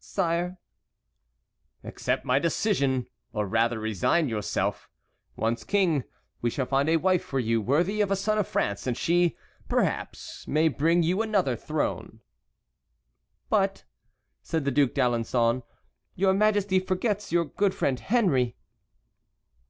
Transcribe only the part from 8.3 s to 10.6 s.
of France, and she, perhaps,